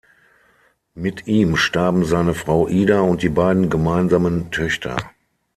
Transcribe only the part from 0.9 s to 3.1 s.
Mit ihm starben seine Frau Ida